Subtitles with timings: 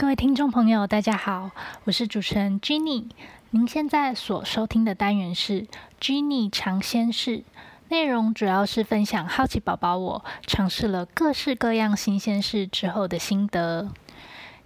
[0.00, 1.50] 各位听众朋友，大家好，
[1.84, 3.10] 我是主持人 Jenny。
[3.50, 5.66] 您现在所收听的单元是
[6.00, 7.44] Jenny 尝鲜室，
[7.90, 13.90] 内容主要是分享好奇宝宝我尝试了各式各样新鲜事之后的心得。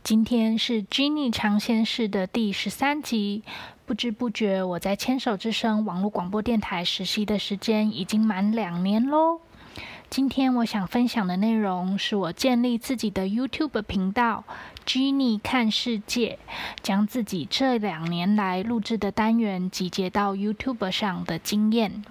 [0.05, 3.43] 今天是 Jenny 尝鲜室的第十三集。
[3.85, 9.41] 不知不觉，我在牵手之声网络广播电台实习的时间已经满两年喽。
[10.11, 14.45] 今天我想分享的内容是我建立自己的 YouTube 频道
[14.87, 16.39] “Jenny 看世界”，
[16.83, 22.05] 将自己这两年来录制的单元集结到 YouTube 上的经验。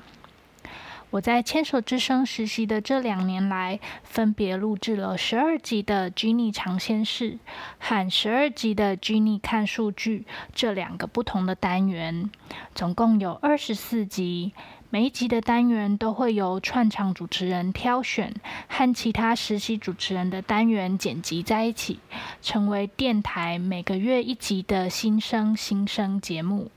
[1.14, 7.34] 我在牵手之声实习的这两年来，分别录制了十二集的《Jenny 尝鲜室》
[7.78, 10.20] 和十二集的《Jenny 看数据》
[10.56, 12.32] 这两个不同的单元，
[12.74, 14.54] 总共有二十四集。
[14.90, 18.34] 每一集的单元都会由串场主持人挑选，
[18.68, 22.00] 和其他实习主持人的单元剪辑在一起，
[22.42, 26.72] 成为电台每个月一集的新生新生节目。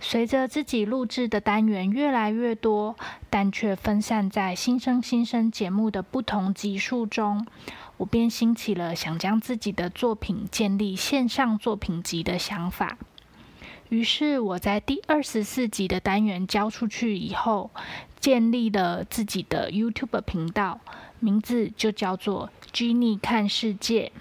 [0.00, 2.96] 随着自己录制的单元越来越多，
[3.28, 7.46] 但却分散在新生新生节目的不同集数中，
[7.96, 12.96] 我便兴起了想将自己的作品建立线上作品集的想法。
[13.88, 17.70] 于是我在第二十四集的单元交出去以后，
[18.20, 20.78] 建立了自己的 YouTube 频道，
[21.18, 24.12] 名字就叫做 “Jenny 看世界”。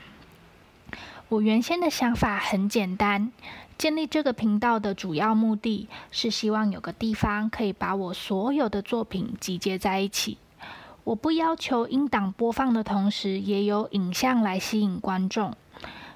[1.30, 3.32] 我原先的想法很简单。
[3.78, 10.38] 建立这个频道的主要目的是希望有个地方可以把我所有的作品集结在一起。
[11.04, 15.54] 我不要求音档播放的同时也有影像来吸引观众。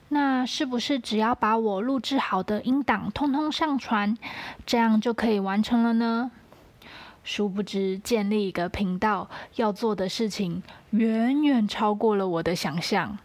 [0.09, 4.17] 那是不是只要把我录制好的音档通通上传，
[4.65, 6.31] 这样就可以完成了呢？
[7.23, 13.17] 殊不知，建立一个频道要做的事情远远超过了我的想象。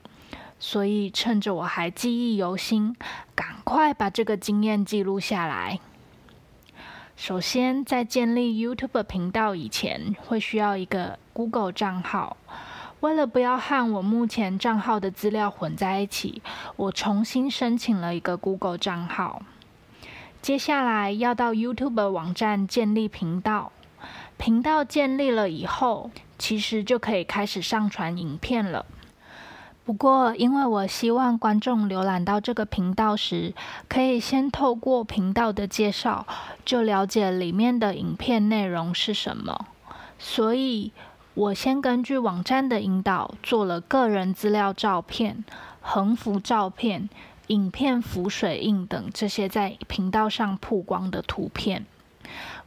[0.59, 2.97] 所以，趁着我还记忆犹新，
[3.35, 5.81] 赶快把这个经验记录下来。
[7.15, 12.37] 首先，在建立 YouTube 频道以前，会需要一个 Google 账号。
[13.01, 16.43] 为了不要和我目前账号的资料混在一起，
[16.77, 19.43] 我重新申请了一个 Google 账号。
[20.41, 23.73] 接下来要到 YouTube 网站建立频道。
[24.39, 28.87] 频道建立了以后，其实就可以开始上传影片了。
[29.87, 33.55] 不过，因为我希望观众浏览到这个频道时，
[33.89, 36.27] 可以先透过频道的介绍，
[36.65, 39.67] 就了解里面的影片内容是什么，
[40.19, 40.91] 所以
[41.35, 45.45] 我先根据网站的引导，做了个人资料照片、
[45.81, 47.09] 横幅照片、
[47.47, 51.87] 影片浮水印等这些在频道上曝光的图片。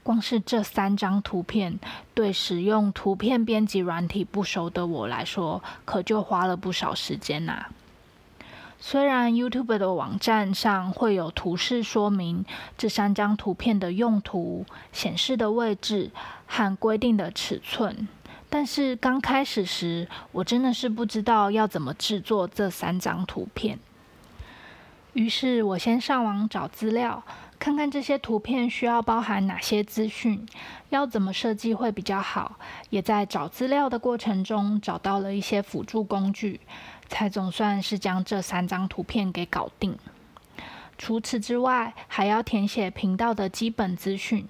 [0.09, 1.79] 光是这三张图片，
[2.15, 7.67] 对使用图片编辑软体不熟的我来说，可就花了不少时间呐。
[8.79, 12.43] 虽然 YouTube 的网站上会有图示说明
[12.75, 16.09] 这三张图片的用途、显示的位置
[16.47, 18.07] 和规定的尺寸，
[18.49, 23.77] 但是刚开始时，我真的是不知道要怎么制作这三张图片。
[25.13, 27.23] 于是我先上网找资料。
[27.59, 30.47] 看看这些图片需要包含哪些资讯，
[30.89, 32.55] 要怎么设计会比较好。
[32.89, 36.61] 也在找资料的过程中找到了一些辅助工具，
[37.09, 39.97] 才总算是将这三张图片给搞定。
[40.97, 44.47] 除此之外，还要填写频道的基本资讯。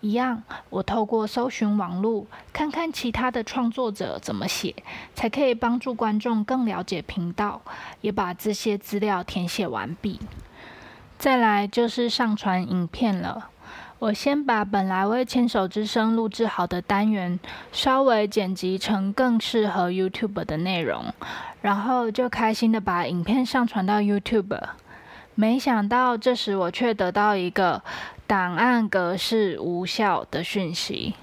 [0.00, 4.74] 一样，我透过搜寻网络，看看其他的创作者怎么写，
[5.14, 7.60] 才可以帮助观众更了解频道。
[8.00, 10.18] 也把这些资料填写完毕。
[11.20, 13.50] 再来就是上传影片了。
[13.98, 17.38] 我先把本来为牵手之声录制好的单元，
[17.70, 21.12] 稍微剪辑成更适合 YouTube 的内容，
[21.60, 24.58] 然后就开心的把影片上传到 YouTube。
[25.34, 27.82] 没想到这时我却得到一个
[28.26, 31.16] 档案格式无效的讯息。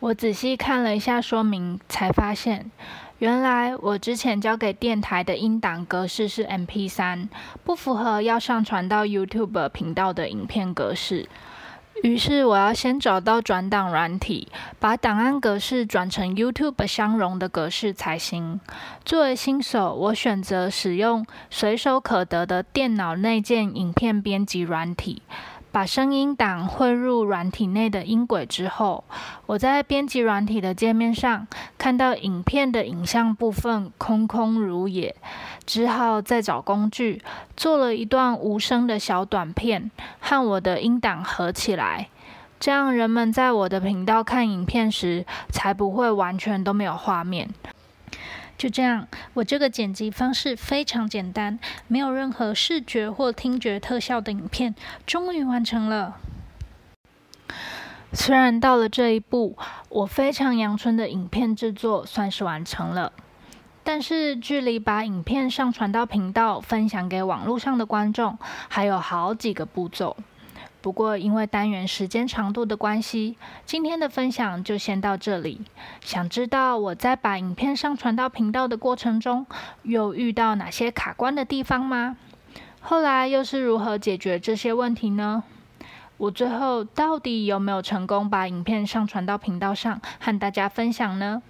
[0.00, 2.70] 我仔细看了一下说明，才发现。
[3.18, 7.28] 原来我之前交给电台的音档格式是 MP3，
[7.64, 11.28] 不符合要上传到 YouTube 频道的影片格式。
[12.04, 14.46] 于是我要先找到转档软体，
[14.78, 18.60] 把档案格式转成 YouTube 相容的格式才行。
[19.04, 25.22] 作为新手，我选择使用随手可得的电脑内建影片编辑软体。
[25.78, 29.04] 把声音档混入软体内的音轨之后，
[29.46, 31.46] 我在编辑软体的界面上
[31.78, 35.14] 看到影片的影像部分空空如也，
[35.64, 37.22] 只好再找工具
[37.56, 39.88] 做了一段无声的小短片，
[40.18, 42.08] 和我的音档合起来，
[42.58, 47.48] 这样人们在我的频道看影片时才不会完全都没有画面。
[48.58, 54.74] 就这样，我这个剪辑方式非常简单，没有任何视觉或听觉特效的影片，
[55.06, 56.16] 终于完成了。
[58.12, 59.56] 虽然到了这一步，
[59.90, 63.12] 我非常阳春的影片制作算是完成了，
[63.84, 68.36] 但是距离把影片上传到频道、分享给网络上的观众，
[68.68, 70.16] 还有好几个步骤。
[70.80, 73.36] 不过，因为单元时间长度的关系，
[73.66, 75.62] 今天的分享就先到这里。
[76.00, 79.44] 想知道我在把影片上传到频道的过程中，
[79.82, 82.16] 又遇到哪些卡关的地方吗？
[82.80, 85.42] 后来又是如何解决这些问题呢？
[86.16, 91.42] 我最后到底有没有成功把影片上传到频道上和大家分享呢？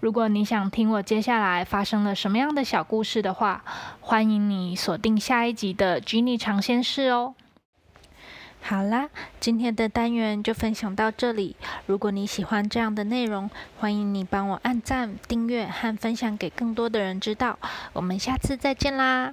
[0.00, 3.64] 如果你想听我接下来发生了什么样的小故事的话，
[4.00, 7.34] 欢迎你锁定下一集的《吉尼尝鲜室》哦。
[8.68, 9.08] 好啦，
[9.40, 11.56] 今天的单元就分享到这里。
[11.86, 13.48] 如果你喜欢这样的内容，
[13.78, 17.58] 欢迎你帮我按赞、订阅和分享给更多的人知道。
[17.94, 19.32] 我们下次再见啦！